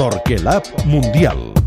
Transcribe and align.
Torquelab 0.00 0.64
Mundial. 0.86 1.59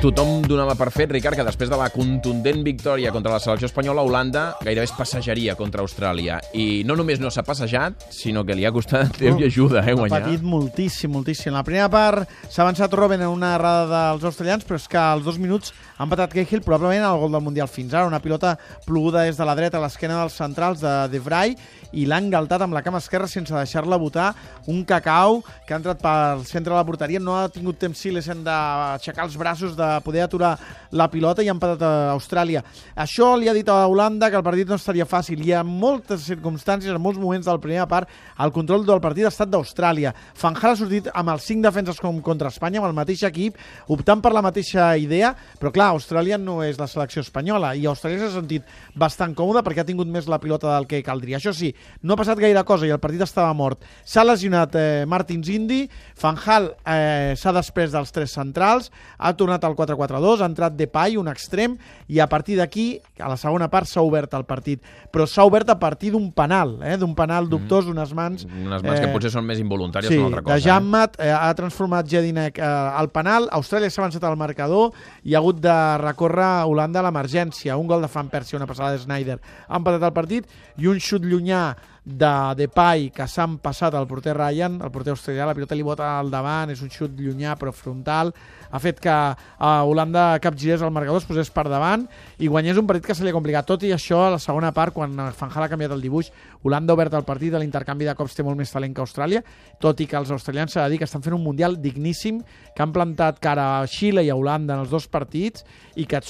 Tothom 0.00 0.38
donava 0.48 0.72
per 0.80 0.86
fet, 0.94 1.10
Ricard, 1.12 1.36
que 1.36 1.44
després 1.44 1.68
de 1.68 1.76
la 1.76 1.90
contundent 1.92 2.62
victòria 2.64 3.10
contra 3.12 3.34
la 3.34 3.40
selecció 3.42 3.68
espanyola, 3.68 4.00
Holanda 4.00 4.44
gairebé 4.64 4.86
es 4.86 4.94
passejaria 4.96 5.52
contra 5.58 5.82
Austràlia. 5.84 6.38
I 6.56 6.86
no 6.88 6.94
només 6.96 7.20
no 7.20 7.28
s'ha 7.28 7.42
passejat, 7.44 8.06
sinó 8.08 8.40
que 8.48 8.56
li 8.56 8.64
ha 8.64 8.72
costat 8.72 9.18
Déu 9.20 9.36
i 9.36 9.44
ajuda, 9.44 9.82
eh, 9.84 9.92
Ha 9.92 9.98
guanyar. 9.98 10.22
patit 10.22 10.40
moltíssim, 10.42 11.12
moltíssim. 11.12 11.52
La 11.52 11.62
primera 11.62 11.90
part 11.92 12.24
s'ha 12.48 12.62
avançat 12.62 12.94
Robben 12.96 13.20
en 13.20 13.28
una 13.28 13.54
errada 13.58 14.14
dels 14.14 14.24
australians, 14.24 14.64
però 14.64 14.76
és 14.80 14.88
que 14.88 14.96
als 14.96 15.22
dos 15.22 15.36
minuts 15.38 15.74
ha 15.98 16.04
empatat 16.08 16.32
Cahill 16.32 16.62
probablement 16.64 17.04
el 17.04 17.20
gol 17.20 17.32
del 17.32 17.42
Mundial 17.42 17.68
fins 17.68 17.92
ara. 17.92 18.06
Una 18.06 18.22
pilota 18.24 18.56
ploguda 18.86 19.26
des 19.28 19.36
de 19.36 19.44
la 19.44 19.54
dreta 19.54 19.76
a 19.76 19.82
l'esquena 19.82 20.16
dels 20.22 20.32
centrals 20.32 20.80
de 20.80 21.08
De 21.12 21.20
Vrij 21.20 21.58
i 21.92 22.06
l'ha 22.06 22.22
engaltat 22.22 22.62
amb 22.62 22.72
la 22.72 22.80
cama 22.80 23.02
esquerra 23.04 23.28
sense 23.28 23.52
deixar-la 23.52 23.98
botar 23.98 24.34
un 24.66 24.82
cacau 24.82 25.42
que 25.66 25.74
ha 25.74 25.76
entrat 25.76 26.00
pel 26.00 26.46
centre 26.46 26.72
de 26.72 26.78
la 26.78 26.86
porteria. 26.86 27.20
No 27.20 27.36
ha 27.36 27.50
tingut 27.50 27.76
temps 27.76 27.98
Silesen 27.98 28.42
d'aixecar 28.42 29.26
els 29.28 29.36
braços, 29.36 29.76
de 29.76 29.89
poder 30.04 30.22
aturar 30.24 30.52
la 30.94 31.08
pilota 31.10 31.42
i 31.42 31.48
ha 31.50 31.54
empatat 31.54 31.82
a 31.82 31.90
Austràlia. 32.14 32.62
Això 32.94 33.32
li 33.38 33.48
ha 33.50 33.54
dit 33.56 33.68
a 33.68 33.86
Holanda 33.90 34.30
que 34.30 34.38
el 34.38 34.46
partit 34.46 34.70
no 34.70 34.78
estaria 34.78 35.06
fàcil 35.06 35.42
i 35.46 35.52
en 35.58 35.66
moltes 35.66 36.24
circumstàncies, 36.28 36.94
en 36.94 37.02
molts 37.02 37.18
moments 37.18 37.46
de 37.46 37.52
la 37.54 37.62
primera 37.62 37.86
part, 37.90 38.10
el 38.38 38.52
control 38.54 38.86
del 38.86 39.02
partit 39.02 39.26
ha 39.26 39.32
estat 39.34 39.50
d'Austràlia. 39.50 40.14
Van 40.40 40.54
Gaal 40.58 40.74
ha 40.74 40.78
sortit 40.78 41.10
amb 41.14 41.34
els 41.34 41.46
cinc 41.50 41.64
defenses 41.66 42.00
com 42.02 42.20
contra 42.22 42.50
Espanya, 42.52 42.80
amb 42.80 42.90
el 42.90 42.96
mateix 42.96 43.24
equip, 43.28 43.58
optant 43.90 44.22
per 44.22 44.32
la 44.34 44.44
mateixa 44.44 44.92
idea, 45.00 45.32
però 45.60 45.72
clar, 45.74 45.90
Austràlia 45.94 46.38
no 46.38 46.60
és 46.66 46.78
la 46.80 46.88
selecció 46.90 47.24
espanyola 47.24 47.74
i 47.74 47.86
Austràlia 47.90 48.22
s'ha 48.22 48.38
sentit 48.38 48.66
bastant 48.94 49.34
còmode 49.36 49.64
perquè 49.66 49.84
ha 49.84 49.88
tingut 49.88 50.10
més 50.10 50.28
la 50.30 50.40
pilota 50.42 50.74
del 50.74 50.88
que 50.90 51.02
caldria. 51.06 51.38
Això 51.40 51.54
sí, 51.56 51.72
no 52.02 52.14
ha 52.14 52.20
passat 52.20 52.38
gaire 52.40 52.64
cosa 52.68 52.86
i 52.86 52.94
el 52.94 53.02
partit 53.02 53.22
estava 53.24 53.52
mort. 53.56 53.82
S'ha 54.04 54.24
lesionat 54.26 54.76
eh, 54.78 55.04
Martins 55.08 55.48
Indi, 55.52 55.82
Van 56.20 56.38
Gaal 56.38 56.70
eh, 56.84 57.32
s'ha 57.38 57.54
després 57.56 57.94
dels 57.94 58.12
tres 58.14 58.34
centrals, 58.36 58.90
ha 59.18 59.32
tornat 59.38 59.64
al 59.64 59.76
4-4-2, 59.80 60.44
ha 60.44 60.48
entrat 60.50 60.76
Depay, 60.76 61.16
un 61.16 61.28
extrem, 61.32 61.78
i 62.06 62.20
a 62.20 62.28
partir 62.30 62.58
d'aquí, 62.60 62.86
a 63.18 63.30
la 63.32 63.38
segona 63.40 63.70
part, 63.72 63.88
s'ha 63.88 64.04
obert 64.04 64.34
el 64.38 64.44
partit. 64.48 64.84
Però 65.10 65.26
s'ha 65.26 65.44
obert 65.48 65.72
a 65.72 65.78
partir 65.80 66.12
d'un 66.14 66.30
penal, 66.36 66.76
eh, 66.84 66.96
d'un 67.00 67.14
penal 67.18 67.48
dubtós, 67.50 67.88
unes 67.90 68.12
mans... 68.14 68.44
Unes 68.44 68.84
mans 68.84 69.00
que 69.00 69.10
potser 69.14 69.32
són 69.32 69.48
més 69.48 69.58
involuntàries 69.62 70.12
Sí, 70.12 70.18
que 70.18 70.20
una 70.22 70.30
altra 70.36 70.42
cosa. 70.46 70.56
de 70.60 70.66
Jammat 70.68 71.16
eh, 71.18 71.32
ha 71.34 71.50
transformat 71.58 72.08
Jedinek 72.10 72.60
eh, 72.60 72.70
al 73.00 73.10
penal, 73.14 73.48
Austràlia 73.56 73.90
s'ha 73.90 74.04
avançat 74.04 74.24
al 74.28 74.36
marcador 74.40 74.92
i 75.24 75.34
ha 75.34 75.40
hagut 75.42 75.60
de 75.64 75.76
recórrer 76.04 76.44
a 76.44 76.66
Holanda 76.66 77.00
a 77.00 77.06
l'emergència. 77.08 77.76
Un 77.80 77.88
gol 77.90 78.02
de 78.04 78.10
Van 78.12 78.28
Persie, 78.28 78.58
una 78.58 78.66
passada 78.70 78.92
de 78.92 79.02
Snyder. 79.02 79.38
Ha 79.68 79.80
empatat 79.80 80.08
el 80.10 80.12
partit 80.16 80.50
i 80.78 80.86
un 80.90 81.00
xut 81.00 81.24
llunyà 81.24 81.70
de 82.04 82.54
Depay 82.56 83.10
que 83.14 83.26
s'han 83.28 83.58
passat 83.60 83.94
al 83.94 84.06
porter 84.08 84.34
Ryan, 84.36 84.78
el 84.80 84.92
porter 84.92 85.12
australià, 85.12 85.46
la 85.46 85.54
pilota 85.54 85.76
li 85.76 85.84
bota 85.84 86.14
al 86.18 86.30
davant, 86.32 86.70
és 86.72 86.80
un 86.82 86.90
xut 86.92 87.18
llunyà 87.18 87.56
però 87.60 87.72
frontal, 87.76 88.32
ha 88.70 88.78
fet 88.80 89.00
que 89.02 89.12
a 89.12 89.70
Holanda 89.84 90.38
capgirés 90.40 90.82
el 90.82 90.92
marcador, 90.94 91.20
es 91.20 91.28
posés 91.28 91.50
per 91.52 91.66
davant 91.68 92.06
i 92.38 92.48
guanyés 92.48 92.78
un 92.80 92.86
partit 92.88 93.10
que 93.10 93.16
se 93.16 93.24
li 93.24 93.32
ha 93.32 93.36
complicat. 93.36 93.66
Tot 93.66 93.84
i 93.84 93.92
això, 93.92 94.22
a 94.26 94.34
la 94.36 94.40
segona 94.42 94.72
part, 94.72 94.94
quan 94.94 95.16
Van 95.16 95.52
Gaal 95.52 95.66
ha 95.66 95.70
canviat 95.72 95.94
el 95.96 96.04
dibuix, 96.04 96.30
Holanda 96.62 96.94
ha 96.94 96.98
obert 96.98 97.14
el 97.18 97.26
partit, 97.26 97.54
l'intercanvi 97.56 98.08
de 98.08 98.14
cops 98.16 98.36
té 98.36 98.44
molt 98.46 98.58
més 98.58 98.72
talent 98.72 98.94
que 98.94 99.04
Austràlia, 99.04 99.42
tot 99.80 100.00
i 100.00 100.06
que 100.06 100.18
els 100.18 100.30
australians 100.30 100.72
s'ha 100.72 100.84
de 100.86 100.94
dir 100.94 101.00
que 101.00 101.08
estan 101.08 101.24
fent 101.24 101.36
un 101.36 101.44
Mundial 101.44 101.76
digníssim, 101.80 102.40
que 102.76 102.82
han 102.82 102.92
plantat 102.92 103.40
cara 103.42 103.66
a 103.80 103.86
Xile 103.90 104.24
i 104.24 104.30
a 104.30 104.36
Holanda 104.36 104.76
en 104.76 104.84
els 104.84 104.92
dos 104.92 105.08
partits 105.10 105.64
i 105.96 106.06
que 106.08 106.20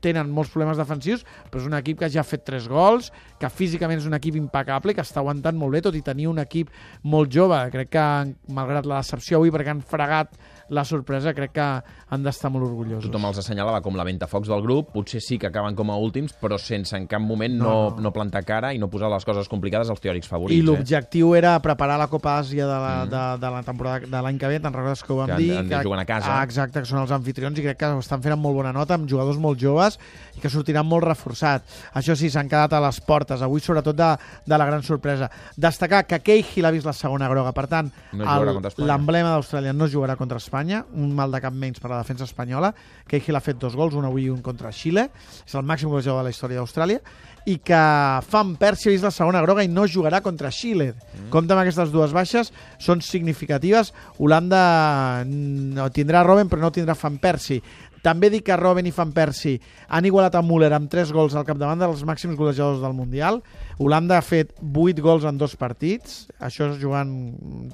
tenen 0.00 0.30
molts 0.30 0.52
problemes 0.54 0.78
defensius, 0.80 1.24
però 1.50 1.62
és 1.62 1.68
un 1.68 1.76
equip 1.78 2.00
que 2.00 2.10
ja 2.10 2.22
ha 2.22 2.26
fet 2.26 2.46
tres 2.46 2.68
gols, 2.70 3.10
que 3.40 3.50
físicament 3.50 4.00
és 4.00 4.08
un 4.08 4.16
equip 4.16 4.38
impecable, 4.38 4.94
que 4.94 5.04
està 5.04 5.19
aguantant 5.20 5.58
molt 5.60 5.76
bé, 5.76 5.82
tot 5.84 5.96
i 5.96 6.04
tenir 6.04 6.28
un 6.30 6.40
equip 6.42 6.72
molt 7.02 7.32
jove. 7.32 7.58
Crec 7.74 7.92
que, 7.94 8.06
malgrat 8.56 8.88
la 8.88 9.02
decepció 9.04 9.38
avui, 9.38 9.52
perquè 9.54 9.74
han 9.74 9.84
fregat 9.86 10.34
la 10.70 10.84
sorpresa, 10.86 11.34
crec 11.34 11.52
que 11.52 11.64
han 12.10 12.22
d'estar 12.24 12.50
molt 12.54 12.64
orgullosos. 12.68 13.08
Tothom 13.10 13.24
els 13.28 13.38
assenyalava 13.42 13.80
com 13.82 13.96
la 13.98 14.04
ventafocs 14.06 14.48
del 14.50 14.62
grup, 14.62 14.92
potser 14.94 15.20
sí 15.22 15.36
que 15.38 15.48
acaben 15.50 15.74
com 15.78 15.90
a 15.90 15.96
últims, 15.98 16.32
però 16.40 16.56
sense 16.58 16.96
en 16.96 17.06
cap 17.10 17.22
moment 17.22 17.56
no, 17.58 17.64
No, 17.70 17.90
no, 17.96 18.02
no. 18.08 18.12
plantar 18.14 18.44
cara 18.46 18.72
i 18.74 18.78
no 18.78 18.88
posar 18.90 19.10
les 19.10 19.24
coses 19.26 19.48
complicades 19.50 19.90
als 19.90 20.00
teòrics 20.00 20.28
favorits. 20.30 20.56
I 20.56 20.62
eh? 20.62 20.66
l'objectiu 20.66 21.34
era 21.38 21.56
preparar 21.62 21.98
la 21.98 22.06
Copa 22.08 22.38
Àsia 22.40 22.66
de 22.66 22.78
la, 22.86 22.94
de, 23.06 23.22
de 23.42 23.50
la 23.50 23.62
temporada 23.66 24.06
de 24.06 24.22
l'any 24.22 24.38
que 24.38 24.48
ve, 24.50 24.60
te'n 24.60 24.72
recordes 24.74 25.02
que 25.02 25.12
ho 25.12 25.16
vam 25.20 25.30
Que 25.34 25.38
dir? 25.42 25.50
de 25.68 25.82
jugar 25.82 26.00
a 26.00 26.06
casa. 26.06 26.38
Ah, 26.38 26.44
exacte, 26.46 26.80
que 26.80 26.86
són 26.86 27.02
els 27.02 27.10
anfitrions 27.14 27.58
i 27.58 27.66
crec 27.66 27.78
que 27.82 27.90
ho 27.90 27.98
estan 28.02 28.22
fent 28.22 28.34
amb 28.38 28.42
molt 28.46 28.56
bona 28.62 28.72
nota, 28.72 28.94
amb 28.94 29.08
jugadors 29.10 29.38
molt 29.42 29.58
joves 29.58 29.98
i 30.36 30.40
que 30.40 30.48
sortiran 30.50 30.86
molt 30.86 31.04
reforçats. 31.04 31.82
Això 31.94 32.14
sí, 32.16 32.30
s'han 32.30 32.48
quedat 32.48 32.72
a 32.72 32.80
les 32.86 33.00
portes, 33.00 33.42
avui 33.42 33.60
sobretot 33.60 33.96
de, 33.98 34.10
de 34.46 34.58
la 34.58 34.66
gran 34.66 34.82
sorpresa. 34.86 35.30
Destacar 35.56 36.04
que 36.06 36.20
Cahill 36.22 36.66
ha 36.66 36.70
vist 36.70 36.86
la 36.86 36.92
segona 36.94 37.28
groga, 37.28 37.52
per 37.52 37.66
tant, 37.66 37.90
No 38.12 38.24
l'emblema 38.78 39.30
d'Austràlia 39.34 39.72
no 39.72 39.86
jugarà 39.90 40.16
contra 40.16 40.38
Espanya, 40.38 40.59
un 40.68 41.14
mal 41.16 41.32
de 41.32 41.40
cap 41.40 41.54
menys 41.54 41.80
per 41.80 41.90
a 41.90 41.94
la 41.96 42.02
defensa 42.02 42.24
espanyola. 42.24 42.72
Cahill 43.08 43.36
ha 43.36 43.40
fet 43.40 43.58
dos 43.58 43.76
gols, 43.76 43.94
un 43.94 44.04
avui 44.04 44.26
i 44.28 44.30
un 44.30 44.42
contra 44.42 44.72
Xile, 44.72 45.08
és 45.46 45.54
el 45.54 45.66
màxim 45.66 45.88
golejador 45.88 46.20
de 46.20 46.28
la 46.28 46.34
història 46.34 46.60
d'Austràlia, 46.60 47.00
i 47.48 47.56
que 47.64 47.80
Fan 48.28 48.54
Persie 48.60 48.90
ha 48.90 48.94
vist 48.94 49.06
la 49.06 49.12
segona 49.14 49.40
groga 49.42 49.64
i 49.64 49.68
no 49.68 49.86
jugarà 49.88 50.20
contra 50.20 50.50
Xile. 50.52 50.92
Mm. 50.92 51.28
Compte 51.32 51.54
amb 51.54 51.62
aquestes 51.62 51.92
dues 51.92 52.12
baixes, 52.12 52.52
són 52.78 53.00
significatives. 53.00 53.94
Holanda 54.18 55.24
no 55.26 55.88
tindrà 55.94 56.24
Robben, 56.26 56.50
però 56.52 56.66
no 56.66 56.72
tindrà 56.74 56.96
Fan 56.98 57.16
Persie. 57.22 57.62
També 58.02 58.30
dic 58.32 58.46
que 58.48 58.56
Robben 58.56 58.88
i 58.88 58.92
Van 58.96 59.12
Persie 59.12 59.60
han 59.88 60.06
igualat 60.08 60.36
a 60.38 60.42
Müller 60.44 60.72
amb 60.76 60.90
3 60.92 61.12
gols 61.12 61.34
al 61.36 61.46
capdavant 61.48 61.80
dels 61.82 62.04
màxims 62.08 62.38
golejadors 62.38 62.80
del 62.80 62.96
Mundial. 62.96 63.42
Holanda 63.78 64.18
ha 64.18 64.24
fet 64.24 64.54
8 64.60 65.02
gols 65.04 65.26
en 65.28 65.38
dos 65.40 65.56
partits, 65.60 66.26
això 66.40 66.70
és 66.70 66.80
jugant 66.80 67.12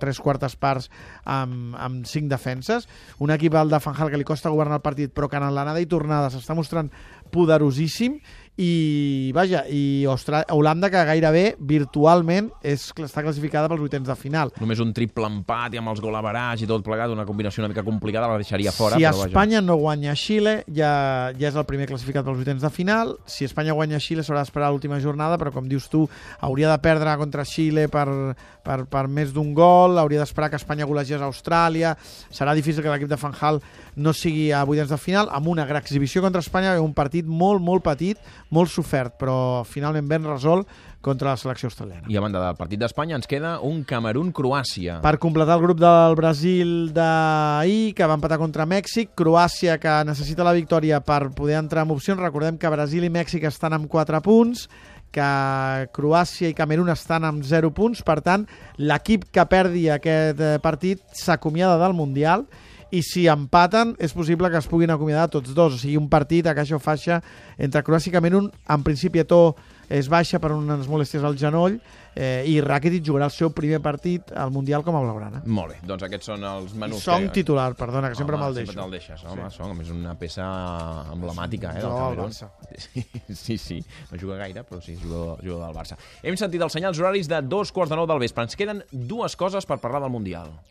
3 0.00 0.22
quartes 0.24 0.56
parts 0.56 0.88
amb, 1.24 1.74
amb 1.76 2.08
5 2.08 2.30
defenses. 2.32 2.88
Un 3.20 3.34
equip 3.34 3.54
al 3.54 3.72
de 3.72 3.80
Van 3.84 3.98
Gaal 3.98 4.12
que 4.12 4.20
li 4.20 4.28
costa 4.28 4.52
governar 4.52 4.80
el 4.80 4.86
partit, 4.86 5.12
però 5.12 5.28
que 5.28 5.40
en 5.40 5.50
l'anada 5.52 5.82
i 5.82 5.90
tornada 5.90 6.32
s'està 6.32 6.56
mostrant 6.56 6.90
poderosíssim 7.34 8.20
i 8.56 9.32
vaja, 9.34 9.64
i 9.66 10.04
Austra 10.06 10.44
Holanda 10.54 10.86
que 10.90 11.00
gairebé 11.08 11.56
virtualment 11.58 12.52
és, 12.62 12.84
està 13.02 13.24
classificada 13.24 13.66
pels 13.70 13.82
vuitens 13.82 14.06
de 14.06 14.14
final. 14.14 14.52
Només 14.62 14.78
un 14.82 14.92
triple 14.94 15.26
empat 15.26 15.74
i 15.74 15.80
amb 15.80 15.90
els 15.90 16.02
golaverats 16.02 16.62
i 16.62 16.68
tot 16.70 16.84
plegat, 16.86 17.10
una 17.10 17.26
combinació 17.26 17.64
una 17.64 17.72
mica 17.72 17.82
complicada, 17.82 18.28
la 18.30 18.38
deixaria 18.38 18.70
fora. 18.70 18.94
si 18.94 19.02
però 19.02 19.16
vaja. 19.16 19.32
Espanya 19.32 19.62
no 19.64 19.76
guanya 19.80 20.12
a 20.12 20.18
Xile, 20.18 20.54
ja, 20.68 20.92
ja 21.34 21.48
és 21.50 21.58
el 21.58 21.66
primer 21.66 21.88
classificat 21.90 22.26
pels 22.26 22.38
vuitens 22.38 22.62
de 22.62 22.70
final. 22.70 23.16
Si 23.26 23.44
Espanya 23.48 23.74
guanya 23.74 23.98
a 23.98 24.04
Xile, 24.04 24.22
s'haurà 24.22 24.44
d'esperar 24.44 24.70
l'última 24.70 25.00
jornada, 25.02 25.38
però 25.40 25.50
com 25.50 25.66
dius 25.66 25.90
tu, 25.90 26.04
hauria 26.38 26.70
de 26.70 26.78
perdre 26.84 27.16
contra 27.18 27.46
Xile 27.48 27.88
per, 27.90 28.06
per, 28.62 28.84
per 28.86 29.04
més 29.08 29.34
d'un 29.34 29.50
gol, 29.54 29.98
hauria 29.98 30.22
d'esperar 30.22 30.52
que 30.52 30.62
Espanya 30.62 30.86
golegés 30.86 31.18
a 31.18 31.26
Austràlia. 31.26 31.96
Serà 32.30 32.54
difícil 32.54 32.86
que 32.86 32.92
l'equip 32.92 33.10
de 33.10 33.18
Van 33.18 33.34
Gaal 33.34 33.60
no 33.96 34.14
sigui 34.14 34.52
a 34.54 34.62
vuitens 34.62 34.94
de 34.94 34.98
final, 34.98 35.26
amb 35.34 35.50
una 35.50 35.66
gran 35.66 35.82
exhibició 35.82 36.22
contra 36.22 36.42
Espanya, 36.44 36.78
un 36.82 36.94
partit 36.94 37.26
molt, 37.26 37.62
molt 37.62 37.82
petit, 37.82 38.18
molt 38.50 38.72
sofert, 38.72 39.16
però 39.20 39.64
finalment 39.64 40.08
ben 40.10 40.26
resolt 40.28 40.68
contra 41.04 41.34
la 41.34 41.36
selecció 41.36 41.68
australiana. 41.68 42.08
I 42.08 42.16
a 42.16 42.22
banda 42.24 42.40
del 42.40 42.56
partit 42.56 42.80
d'Espanya 42.80 43.18
ens 43.18 43.28
queda 43.28 43.58
un 43.64 43.82
Camerún-Croàcia. 43.84 44.98
Per 45.04 45.14
completar 45.20 45.58
el 45.58 45.66
grup 45.66 45.82
del 45.82 46.16
Brasil 46.16 46.72
d'ahir, 46.96 47.92
que 47.94 48.08
va 48.08 48.16
empatar 48.16 48.40
contra 48.40 48.66
Mèxic, 48.66 49.12
Croàcia, 49.18 49.76
que 49.82 49.98
necessita 50.08 50.46
la 50.46 50.56
victòria 50.56 51.02
per 51.04 51.28
poder 51.36 51.60
entrar 51.60 51.84
en 51.84 51.92
opcions. 51.92 52.20
Recordem 52.20 52.58
que 52.58 52.72
Brasil 52.72 53.04
i 53.04 53.12
Mèxic 53.12 53.44
estan 53.50 53.76
amb 53.76 53.90
4 53.92 54.22
punts, 54.24 54.68
que 55.14 55.88
Croàcia 55.94 56.50
i 56.50 56.56
Camerún 56.58 56.90
estan 56.90 57.28
amb 57.28 57.44
0 57.46 57.70
punts, 57.76 58.02
per 58.02 58.18
tant, 58.24 58.48
l'equip 58.80 59.28
que 59.30 59.44
perdi 59.46 59.86
aquest 59.92 60.40
eh, 60.40 60.56
partit 60.62 61.04
s'acomiada 61.14 61.78
del 61.78 61.94
Mundial 61.94 62.48
i 62.48 62.73
si 63.02 63.26
empaten 63.26 63.96
és 63.98 64.12
possible 64.14 64.50
que 64.52 64.60
es 64.60 64.68
puguin 64.70 64.90
acomiadar 64.94 65.30
tots 65.32 65.54
dos, 65.56 65.74
o 65.74 65.78
sigui, 65.78 65.96
un 65.96 66.08
partit 66.12 66.46
a 66.46 66.54
caixa 66.54 66.76
o 66.76 66.82
faixa 66.82 67.22
entre 67.58 67.82
Croàcia 67.82 68.12
i 68.12 68.14
Camerún, 68.14 68.50
en 68.68 68.82
principi 68.86 69.18
Eto'o 69.24 69.54
és 69.92 70.06
baixa 70.08 70.38
per 70.40 70.48
unes 70.54 70.86
molèsties 70.88 71.20
al 71.28 71.34
genoll 71.36 71.74
eh, 72.16 72.40
i 72.48 72.54
Rakitic 72.64 73.02
jugarà 73.04 73.26
el 73.28 73.34
seu 73.34 73.50
primer 73.52 73.82
partit 73.84 74.30
al 74.32 74.48
Mundial 74.50 74.80
com 74.82 74.96
a 74.96 75.02
blaugrana. 75.02 75.42
Molt 75.44 75.74
bé, 75.74 75.76
doncs 75.84 76.06
aquests 76.06 76.30
són 76.30 76.46
els 76.48 76.72
I 76.72 76.78
menús. 76.80 77.02
Song 77.04 77.26
que... 77.28 77.34
titular, 77.42 77.74
perdona, 77.76 78.08
que 78.08 78.16
sempre 78.16 78.38
Home, 78.38 78.46
me'l 78.46 78.54
Sempre 78.56 78.72
deixo. 78.72 78.80
te'l 78.80 78.94
deixes, 78.96 79.24
home, 79.28 79.50
sí. 79.50 79.58
Song, 79.58 79.74
a 79.74 79.76
més 79.76 79.90
una 79.92 80.14
peça 80.16 80.46
emblemàtica, 81.12 81.74
eh, 81.76 81.82
del 81.84 81.90
Camerún. 81.90 82.32
Sí, 82.74 83.04
sí, 83.34 83.58
sí, 83.58 83.78
no 84.10 84.18
juga 84.18 84.38
gaire, 84.40 84.64
però 84.64 84.80
sí, 84.82 84.96
juga, 84.96 85.36
juga 85.44 85.66
del 85.66 85.76
Barça. 85.76 85.98
Hem 86.22 86.38
sentit 86.40 86.62
els 86.64 86.72
senyals 86.72 86.98
horaris 86.98 87.28
de 87.28 87.42
dos 87.44 87.70
quarts 87.72 87.92
de 87.92 87.98
nou 88.00 88.08
del 88.08 88.22
vespre. 88.24 88.46
Ens 88.48 88.56
queden 88.56 88.80
dues 88.90 89.36
coses 89.36 89.68
per 89.68 89.78
parlar 89.82 90.00
del 90.02 90.10
Mundial. 90.14 90.54